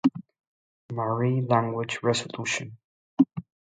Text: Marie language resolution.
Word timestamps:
Marie 0.91 1.41
language 1.41 1.99
resolution. 2.01 2.77